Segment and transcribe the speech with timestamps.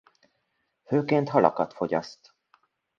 [0.83, 2.35] Főként halakat fogyaszt.